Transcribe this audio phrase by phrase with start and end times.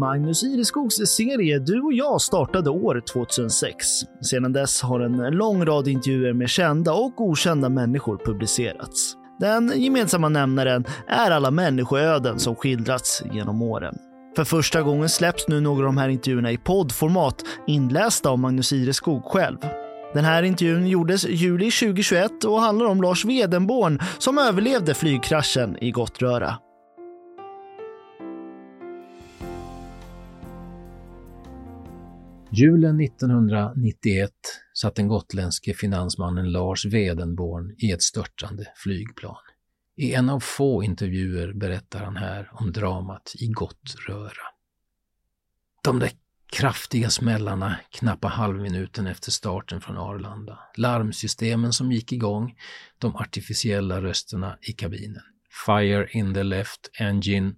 [0.00, 3.86] Magnus Ireskogs serie Du och jag startade år 2006.
[4.30, 9.16] Sedan dess har en lång rad intervjuer med kända och okända människor publicerats.
[9.40, 13.94] Den gemensamma nämnaren är alla människoöden som skildrats genom åren.
[14.36, 18.72] För första gången släpps nu några av de här intervjuerna i poddformat inlästa av Magnus
[18.72, 19.58] Ireskog själv.
[20.14, 25.90] Den här intervjun gjordes juli 2021 och handlar om Lars Wedenborn som överlevde flygkraschen i
[25.90, 26.54] Gottröra.
[32.54, 34.30] Julen 1991
[34.74, 39.36] satt den gotländske finansmannen Lars Wedenborn i ett störtande flygplan.
[39.96, 44.46] I en av få intervjuer berättar han här om dramat i Gottröra.
[45.82, 46.10] De där
[46.52, 50.58] kraftiga smällarna knappa halvminuten efter starten från Arlanda.
[50.76, 52.54] Larmsystemen som gick igång,
[52.98, 55.22] de artificiella rösterna i kabinen.
[55.66, 57.54] Fire in the left engine.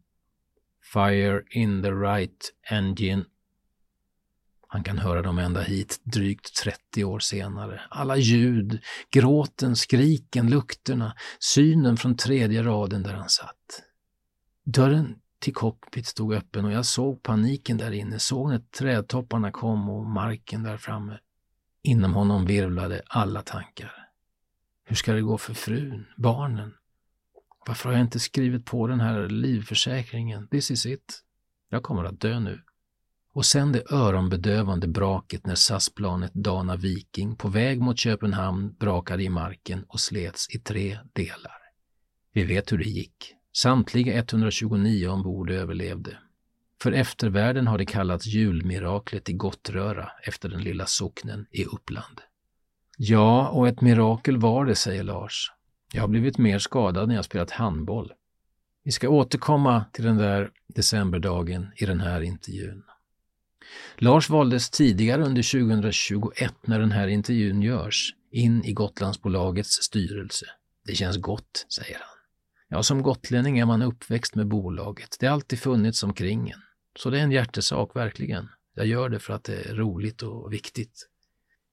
[0.92, 3.24] Fire in the right engine.
[4.74, 7.80] Han kan höra dem ända hit drygt 30 år senare.
[7.91, 13.83] Alla ljud, gråten, skriken, lukterna, synen från tredje raden där han satt.
[14.64, 19.91] Dörren till cockpit stod öppen och jag såg paniken där inne, såg när trädtopparna kom
[19.91, 21.19] och marken där framme.
[21.83, 24.09] Inom honom virvlade alla tankar.
[24.84, 26.75] Hur ska det gå för frun, barnen?
[27.66, 30.48] Varför har jag inte skrivit på den här livförsäkringen?
[30.48, 31.22] This is it.
[31.69, 32.62] Jag kommer att dö nu.
[33.34, 39.28] Och sen det öronbedövande braket när SAS-planet Dana Viking på väg mot Köpenhamn brakade i
[39.28, 41.58] marken och slets i tre delar.
[42.32, 43.34] Vi vet hur det gick.
[43.56, 46.18] Samtliga 129 ombord överlevde.
[46.82, 52.20] För eftervärlden har det kallats julmiraklet i Gottröra efter den lilla socknen i Uppland.
[52.98, 55.52] Ja, och ett mirakel var det, säger Lars.
[55.92, 58.12] Jag har blivit mer skadad när jag spelat handboll.
[58.84, 62.82] Vi ska återkomma till den där decemberdagen i den här intervjun.
[63.96, 70.47] Lars valdes tidigare under 2021 när den här intervjun görs in i Gotlandsbolagets styrelse.
[70.86, 72.19] Det känns gott, säger han.
[72.69, 75.16] Ja, som gotlänning är man uppväxt med bolaget.
[75.20, 76.60] Det har alltid funnits omkring en.
[76.98, 78.48] Så det är en hjärtesak, verkligen.
[78.74, 81.08] Jag gör det för att det är roligt och viktigt.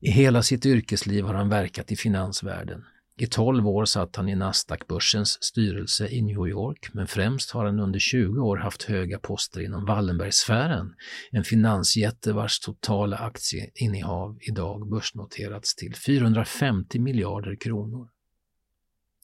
[0.02, 2.86] I hela sitt yrkesliv har han verkat i finansvärlden.
[3.18, 7.80] I 12 år satt han i Nasdaq-börsens styrelse i New York, men främst har han
[7.80, 10.94] under 20 år haft höga poster inom Wallenbergsfären,
[11.32, 18.10] en finansjätte vars totala aktieinnehav idag börsnoterats till 450 miljarder kronor.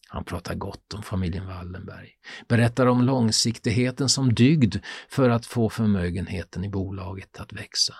[0.09, 2.09] Han pratar gott om familjen Wallenberg,
[2.47, 4.75] berättar om långsiktigheten som dygd
[5.09, 7.93] för att få förmögenheten i bolaget att växa.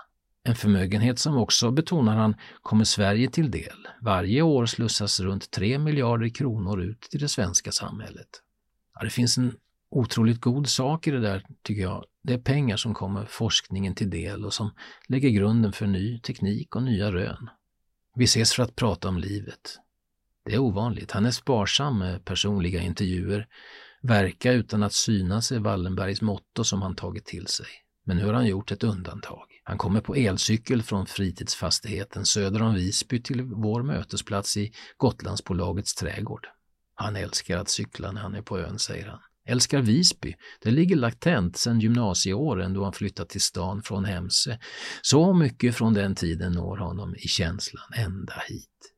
[0.47, 3.88] En förmögenhet som också, betonar han, kommer Sverige till del.
[4.02, 8.28] Varje år slussas runt 3 miljarder kronor ut till det svenska samhället.
[8.94, 9.56] Ja, det finns en
[9.90, 12.06] otroligt god sak i det där, tycker jag.
[12.24, 14.72] Det är pengar som kommer forskningen till del och som
[15.07, 17.50] lägger grunden för ny teknik och nya rön.
[18.16, 19.80] Vi ses för att prata om livet.
[20.46, 21.12] Det är ovanligt.
[21.12, 23.47] Han är sparsam med personliga intervjuer.
[24.02, 27.68] Verka utan att synas är Wallenbergs motto som han tagit till sig.
[28.03, 29.56] Men nu har han gjort ett undantag.
[29.67, 36.47] Han kommer på elcykel från fritidsfastigheten söder om Visby till vår mötesplats i Gotlandsbolagets trädgård.
[36.95, 39.19] Han älskar att cykla när han är på ön, säger han.
[39.45, 40.35] Älskar Visby.
[40.61, 44.59] Det ligger latent sedan gymnasieåren då han flyttat till stan från Hemse.
[45.01, 48.94] Så mycket från den tiden når honom i känslan ända hit.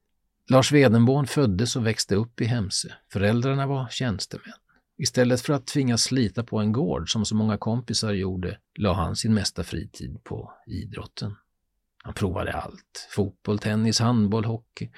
[0.49, 2.93] Lars Wedenborn föddes och växte upp i Hemse.
[3.11, 4.53] Föräldrarna var tjänstemän.
[5.01, 9.15] Istället för att tvingas slita på en gård som så många kompisar gjorde, la han
[9.15, 11.35] sin mesta fritid på idrotten.
[12.03, 13.07] Han provade allt.
[13.09, 14.89] Fotboll, tennis, handboll, hockey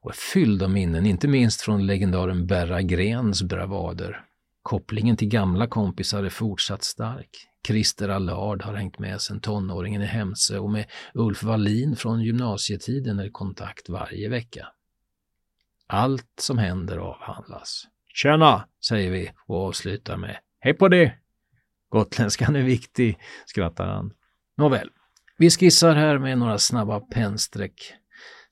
[0.00, 4.24] och är fylld av minnen, inte minst från legendaren Berra Grens bravader.
[4.62, 7.48] Kopplingen till gamla kompisar är fortsatt stark.
[7.66, 13.18] Christer Allard har hängt med sedan tonåringen i Hemse och med Ulf Wallin från gymnasietiden
[13.18, 14.68] är kontakt varje vecka.
[15.86, 17.86] Allt som händer avhandlas.
[18.14, 21.12] Tjena, säger vi och avslutar med Hej på det!
[21.88, 24.12] Gotländskan är viktig, skrattar han.
[24.56, 24.90] Nåväl,
[25.38, 27.94] vi skissar här med några snabba pennstreck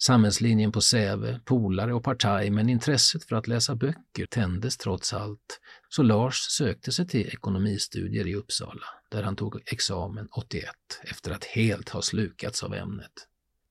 [0.03, 5.61] samhällslinjen på Säve, polare och partaj, men intresset för att läsa böcker tändes trots allt,
[5.89, 10.71] så Lars sökte sig till ekonomistudier i Uppsala, där han tog examen 81
[11.03, 13.13] efter att helt ha slukats av ämnet.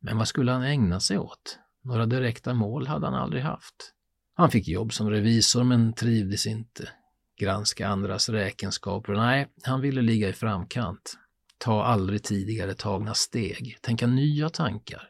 [0.02, 1.60] Men vad skulle han ägna sig åt?
[1.84, 3.94] Några direkta mål hade han aldrig haft.
[4.40, 6.90] Han fick jobb som revisor men trivdes inte.
[7.40, 9.14] Granska andras räkenskaper.
[9.14, 11.18] Nej, han ville ligga i framkant.
[11.58, 13.78] Ta aldrig tidigare tagna steg.
[13.82, 15.10] Tänka nya tankar.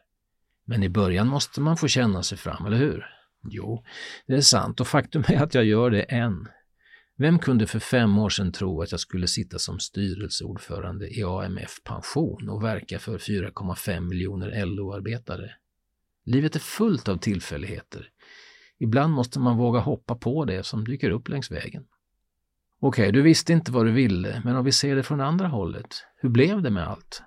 [0.66, 3.06] Men i början måste man få känna sig fram, eller hur?
[3.50, 3.84] Jo,
[4.26, 6.48] det är sant och faktum är att jag gör det än.
[7.16, 11.82] Vem kunde för fem år sedan tro att jag skulle sitta som styrelseordförande i AMF
[11.84, 15.50] Pension och verka för 4,5 miljoner LO-arbetare?
[16.24, 18.08] Livet är fullt av tillfälligheter.
[18.80, 21.84] Ibland måste man våga hoppa på det som dyker upp längs vägen.
[22.80, 25.48] Okej, okay, du visste inte vad du ville, men om vi ser det från andra
[25.48, 27.22] hållet, hur blev det med allt?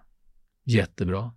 [0.66, 1.32] Jättebra.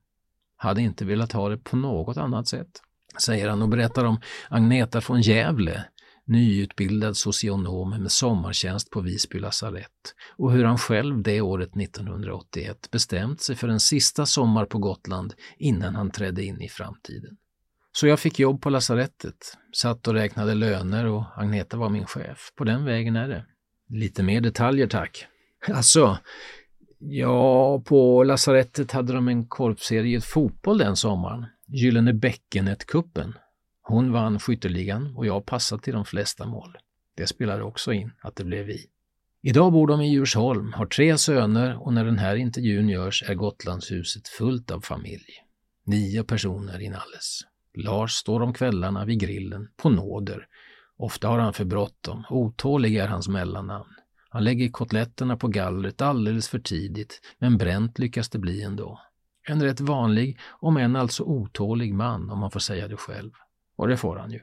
[0.56, 2.82] Hade inte velat ha det på något annat sätt,
[3.22, 5.84] säger han och berättar om Agneta från Gävle,
[6.24, 13.40] nyutbildad socionom med sommartjänst på Visby lasarett och hur han själv det året 1981 bestämt
[13.40, 17.36] sig för en sista sommar på Gotland innan han trädde in i framtiden.
[18.00, 22.52] Så jag fick jobb på lasarettet, satt och räknade löner och Agneta var min chef.
[22.56, 23.44] På den vägen är det.
[23.88, 25.26] Lite mer detaljer tack.
[25.68, 26.18] Alltså,
[26.98, 31.46] ja, på lasarettet hade de en korpserie i fotboll den sommaren.
[31.68, 33.32] Gyllene bäckenet-cupen.
[33.82, 36.76] Hon vann skytteligan och jag passade till de flesta mål.
[37.16, 38.86] Det spelade också in att det blev vi.
[39.42, 43.34] Idag bor de i Djursholm, har tre söner och när den här intervjun görs är
[43.34, 45.26] Gotlandshuset fullt av familj.
[45.84, 47.42] Nio personer inalles.
[47.76, 50.46] Lars står om kvällarna vid grillen, på nåder.
[50.96, 53.94] Ofta har han för bråttom, otålig är hans mellannamn.
[54.28, 59.00] Han lägger kotletterna på gallret alldeles för tidigt, men bränt lyckas det bli ändå.
[59.48, 63.30] En rätt vanlig, om än alltså otålig man, om man får säga det själv.
[63.76, 64.40] Och det får han ju.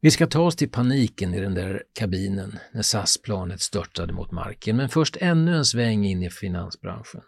[0.00, 4.76] Vi ska ta oss till paniken i den där kabinen när SAS-planet störtade mot marken,
[4.76, 7.20] men först ännu en sväng in i finansbranschen.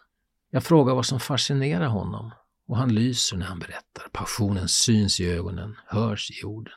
[0.51, 2.31] Jag frågar vad som fascinerar honom
[2.73, 4.09] och han lyser när han berättar.
[4.13, 6.73] Passionen syns i ögonen, hörs i orden.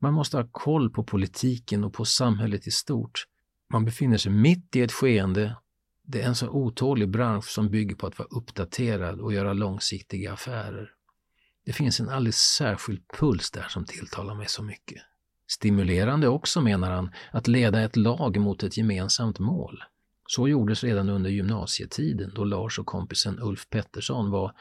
[0.00, 3.26] Man måste ha koll på politiken och på samhället i stort.
[3.72, 5.56] Man befinner sig mitt i ett skeende.
[6.06, 10.32] Det är en så otålig bransch som bygger på att vara uppdaterad och göra långsiktiga
[10.32, 10.90] affärer.
[11.64, 15.02] Det finns en alldeles särskild puls där som tilltalar mig så mycket.
[15.48, 19.82] Stimulerande också, menar han, att leda ett lag mot ett gemensamt mål.
[20.26, 24.52] Så gjordes redan under gymnasietiden då Lars och kompisen Ulf Pettersson var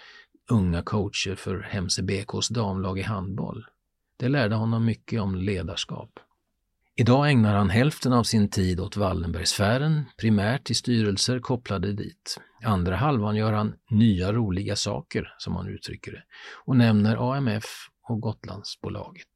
[0.50, 3.66] unga coacher för Hemse BKs damlag i handboll.
[4.18, 6.20] Det lärde honom mycket om ledarskap.
[6.96, 12.40] Idag ägnar han hälften av sin tid åt Wallenbergsfären, primärt i styrelser kopplade dit.
[12.64, 16.24] Andra halvan gör han nya roliga saker, som han uttrycker det,
[16.66, 17.66] och nämner AMF
[18.10, 19.28] och Gotlandsbolaget.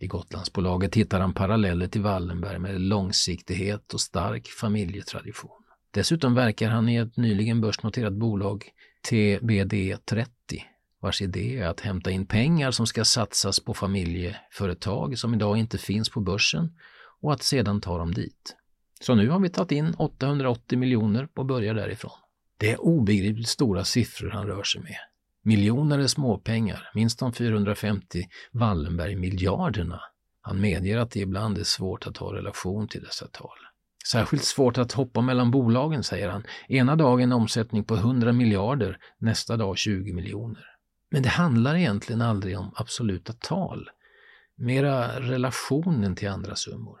[0.00, 5.63] I Gotlandsbolaget hittar han paralleller till Wallenberg med långsiktighet och stark familjetradition.
[5.94, 8.64] Dessutom verkar han i ett nyligen börsnoterat bolag,
[9.10, 10.26] TBD30,
[11.00, 15.78] vars idé är att hämta in pengar som ska satsas på familjeföretag som idag inte
[15.78, 16.78] finns på börsen
[17.20, 18.56] och att sedan ta dem dit.
[19.00, 22.18] Så nu har vi tagit in 880 miljoner och börjar därifrån.
[22.58, 24.98] Det är obegripligt stora siffror han rör sig med.
[25.42, 30.00] Miljoner är småpengar, minst de 450 Wallenberg-miljarderna.
[30.40, 33.58] Han medger att det ibland är svårt att ha relation till dessa tal.
[34.06, 36.44] Särskilt svårt att hoppa mellan bolagen, säger han.
[36.68, 40.64] Ena dagen omsättning på 100 miljarder, nästa dag 20 miljoner.
[41.10, 43.90] Men det handlar egentligen aldrig om absoluta tal.
[44.56, 46.98] Mera relationen till andra summor.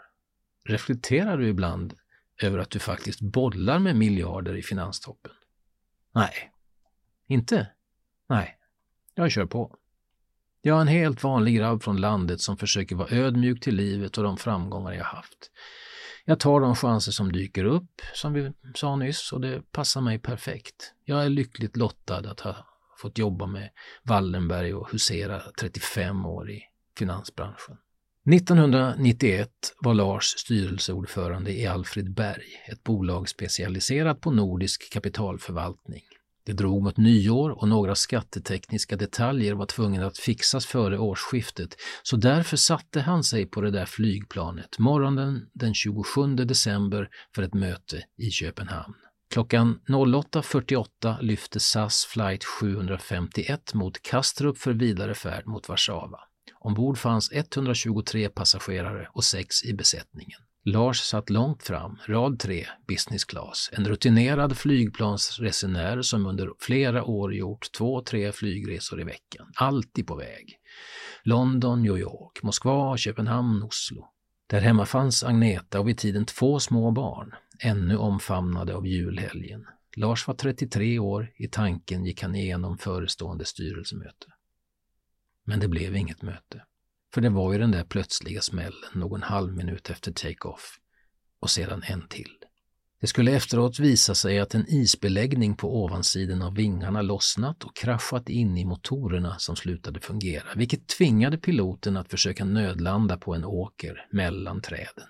[0.68, 1.94] Reflekterar du ibland
[2.42, 5.32] över att du faktiskt bollar med miljarder i finanstoppen?
[6.14, 6.52] Nej.
[7.28, 7.66] Inte?
[8.28, 8.58] Nej.
[9.14, 9.76] Jag kör på.
[10.62, 14.24] Jag är en helt vanlig grabb från landet som försöker vara ödmjuk till livet och
[14.24, 15.50] de framgångar jag haft.
[16.24, 20.18] Jag tar de chanser som dyker upp, som vi sa nyss, och det passar mig
[20.18, 20.94] perfekt.
[21.04, 22.56] Jag är lyckligt lottad att ha
[22.98, 23.70] fått jobba med
[24.02, 26.62] Wallenberg och husera 35 år i
[26.98, 27.76] finansbranschen.
[28.32, 36.02] 1991 var Lars styrelseordförande i Alfred Berg, ett bolag specialiserat på nordisk kapitalförvaltning.
[36.46, 42.16] Det drog mot nyår och några skattetekniska detaljer var tvungna att fixas före årsskiftet, så
[42.16, 48.04] därför satte han sig på det där flygplanet morgonen den 27 december för ett möte
[48.18, 48.94] i Köpenhamn.
[49.30, 56.20] Klockan 08.48 lyfte SAS flight 751 mot Kastrup för vidare färd mot Warszawa.
[56.60, 60.40] Ombord fanns 123 passagerare och sex i besättningen.
[60.66, 63.70] Lars satt långt fram, rad 3, business class.
[63.72, 69.52] En rutinerad flygplansresenär som under flera år gjort två, tre flygresor i veckan.
[69.56, 70.56] Alltid på väg.
[71.22, 74.08] London, New York, Moskva, Köpenhamn, Oslo.
[74.46, 79.66] Där hemma fanns Agneta och vid tiden två små barn, ännu omfamnade av julhelgen.
[79.96, 84.26] Lars var 33 år, i tanken gick han igenom förestående styrelsemöte.
[85.44, 86.62] Men det blev inget möte.
[87.14, 90.78] För det var ju den där plötsliga smällen någon halv minut efter take-off.
[91.40, 92.30] Och sedan en till.
[93.00, 98.28] Det skulle efteråt visa sig att en isbeläggning på ovansidan av vingarna lossnat och kraschat
[98.28, 104.06] in i motorerna som slutade fungera, vilket tvingade piloten att försöka nödlanda på en åker
[104.10, 105.08] mellan träden.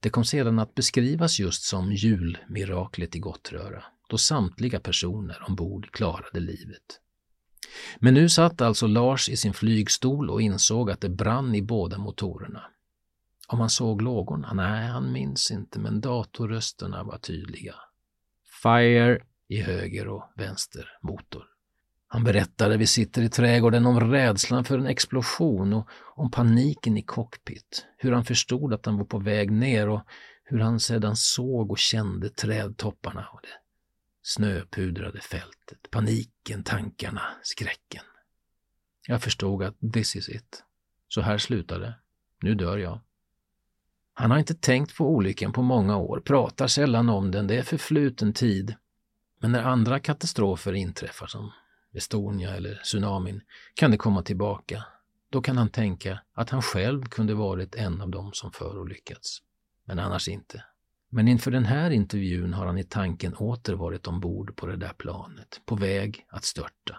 [0.00, 6.40] Det kom sedan att beskrivas just som julmiraklet i Gottröra, då samtliga personer ombord klarade
[6.40, 7.00] livet.
[7.98, 11.98] Men nu satt alltså Lars i sin flygstol och insåg att det brann i båda
[11.98, 12.62] motorerna.
[13.48, 14.52] Om han såg lågorna?
[14.52, 17.74] Nej, han minns inte, men datorrösterna var tydliga.
[18.62, 21.44] Fire i höger och vänster motor.
[22.08, 27.02] Han berättade vi sitter i trädgården om rädslan för en explosion och om paniken i
[27.02, 30.00] cockpit, hur han förstod att han var på väg ner och
[30.44, 33.67] hur han sedan såg och kände trädtopparna och det
[34.28, 38.04] snöpudrade fältet, paniken, tankarna, skräcken.
[39.06, 40.64] Jag förstod att this is it.
[41.08, 41.94] Så här slutar det.
[42.42, 43.00] Nu dör jag.
[44.14, 47.62] Han har inte tänkt på olyckan på många år, pratar sällan om den, det är
[47.62, 48.74] förfluten tid.
[49.40, 51.52] Men när andra katastrofer inträffar, som
[51.92, 53.40] Estonia eller tsunamin,
[53.74, 54.84] kan det komma tillbaka.
[55.30, 59.42] Då kan han tänka att han själv kunde varit en av dem som förolyckats.
[59.84, 60.64] Men annars inte.
[61.10, 64.92] Men inför den här intervjun har han i tanken åter varit ombord på det där
[64.98, 66.96] planet, på väg att störta.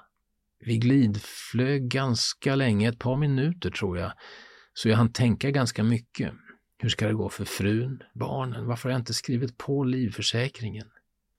[0.59, 4.11] Vi glidflög ganska länge, ett par minuter tror jag,
[4.73, 6.33] så jag hann tänka ganska mycket.
[6.77, 10.87] Hur ska det gå för frun, barnen, varför har jag inte skrivit på livförsäkringen?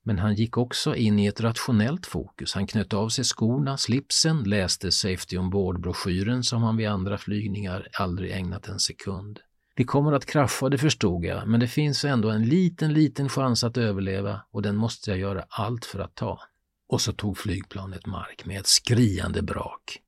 [0.05, 2.55] Men han gick också in i ett rationellt fokus.
[2.55, 8.31] Han knöt av sig skorna, slipsen, läste Safety Ombord-broschyren som han vid andra flygningar aldrig
[8.31, 9.41] ägnat en sekund.
[9.81, 13.65] Vi kommer att krascha, det förstod jag, men det finns ändå en liten, liten chans
[13.65, 16.41] att överleva och den måste jag göra allt för att ta.
[16.89, 19.99] Och så tog flygplanet mark med ett skriande brak.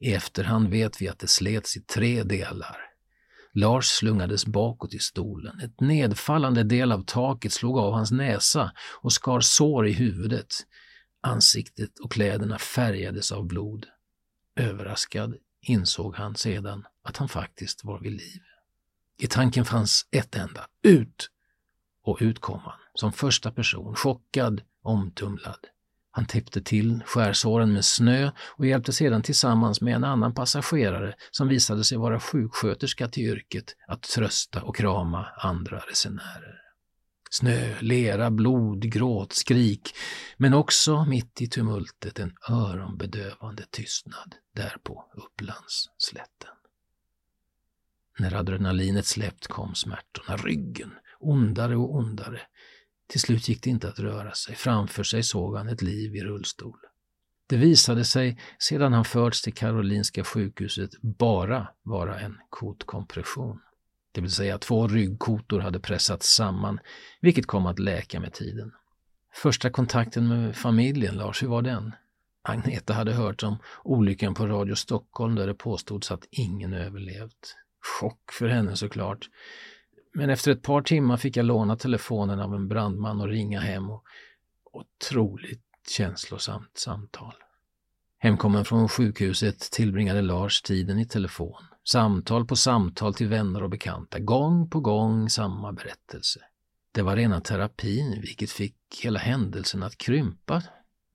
[0.00, 2.76] I efterhand vet vi att det slets i tre delar.
[3.54, 5.60] Lars slungades bakåt i stolen.
[5.60, 10.54] Ett nedfallande del av taket slog av hans näsa och skar sår i huvudet.
[11.20, 13.86] Ansiktet och kläderna färgades av blod.
[14.56, 18.42] Överraskad insåg han sedan att han faktiskt var vid liv.
[19.22, 21.30] I tanken fanns ett enda, ut!
[22.04, 25.58] Och ut kom han, som första person, chockad, omtumlad.
[26.10, 31.48] Han täppte till skärsåren med snö och hjälpte sedan tillsammans med en annan passagerare som
[31.48, 36.58] visade sig vara sjuksköterska till yrket att trösta och krama andra resenärer.
[37.30, 39.94] Snö, lera, blod, gråt, skrik,
[40.36, 46.61] men också mitt i tumultet en öronbedövande tystnad där på Upplandsslätten.
[48.18, 50.90] När adrenalinet släppt kom smärtorna, ryggen,
[51.20, 52.40] ondare och ondare.
[53.06, 54.54] Till slut gick det inte att röra sig.
[54.54, 56.78] Framför sig såg han ett liv i rullstol.
[57.46, 63.60] Det visade sig, sedan han förts till Karolinska sjukhuset, bara vara en kotkompression.
[64.12, 66.80] Det vill säga två ryggkotor hade pressats samman,
[67.20, 68.72] vilket kom att läka med tiden.
[69.34, 71.94] Första kontakten med familjen, Lars, hur var den?
[72.42, 77.56] Agneta hade hört om olyckan på Radio Stockholm där det påstods att ingen överlevt.
[77.82, 79.28] Chock för henne såklart.
[80.14, 83.90] Men efter ett par timmar fick jag låna telefonen av en brandman och ringa hem
[83.90, 84.04] och
[84.72, 87.34] otroligt känslosamt samtal.
[88.18, 91.62] Hemkommen från sjukhuset tillbringade Lars tiden i telefon.
[91.84, 94.18] Samtal på samtal till vänner och bekanta.
[94.18, 96.40] Gång på gång samma berättelse.
[96.92, 100.62] Det var rena terapin, vilket fick hela händelsen att krympa.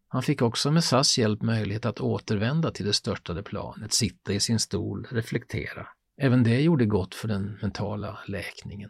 [0.07, 4.39] Han fick också med SAS hjälp möjlighet att återvända till det störtade planet, sitta i
[4.39, 5.88] sin stol, reflektera.
[6.17, 8.89] Även det gjorde gott för den mentala läkningen.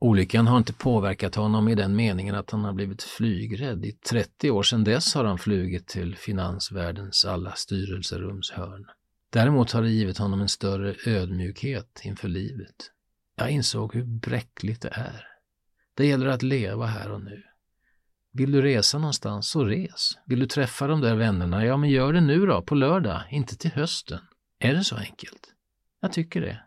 [0.00, 3.84] Olyckan har inte påverkat honom i den meningen att han har blivit flygrädd.
[3.84, 8.86] I 30 år sedan dess har han flugit till finansvärldens alla styrelserumshörn.
[9.30, 12.90] Däremot har det givit honom en större ödmjukhet inför livet.
[13.36, 15.26] Jag insåg hur bräckligt det är.
[15.94, 17.42] Det gäller att leva här och nu.
[18.32, 20.18] Vill du resa någonstans, så res.
[20.26, 23.56] Vill du träffa de där vännerna, ja men gör det nu då, på lördag, inte
[23.56, 24.20] till hösten.
[24.58, 25.54] Är det så enkelt?
[26.00, 26.60] Jag tycker det.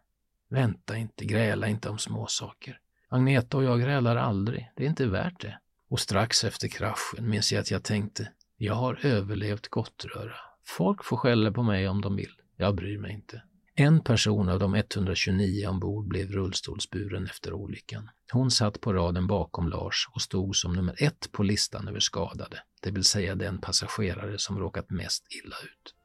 [0.50, 2.80] Vänta inte, gräla inte om småsaker.
[3.10, 5.60] Agneta och jag grälar aldrig, det är inte värt det.
[5.90, 10.36] Och strax efter kraschen minns jag att jag tänkte, jag har överlevt Gottröra.
[10.64, 13.42] Folk får skälla på mig om de vill, jag bryr mig inte.
[13.76, 18.10] En person av de 129 ombord blev rullstolsburen efter olyckan.
[18.32, 22.64] Hon satt på raden bakom Lars och stod som nummer ett på listan över skadade,
[22.82, 25.96] det vill säga den passagerare som råkat mest illa ut.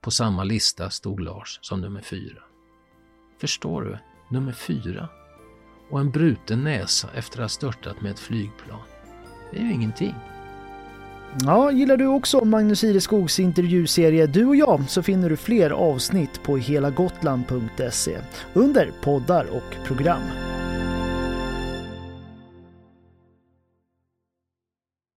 [0.00, 2.42] På samma lista stod Lars som nummer fyra.
[3.42, 3.98] Förstår du?
[4.28, 5.08] Nummer fyra.
[5.90, 8.78] Och en bruten näsa efter att ha störtat med ett flygplan.
[9.50, 10.14] Det är ju ingenting.
[11.40, 16.42] Ja, gillar du också Magnus Ireskogs intervjuserie Du och jag så finner du fler avsnitt
[16.42, 18.18] på helagotland.se
[18.54, 20.22] under poddar och program.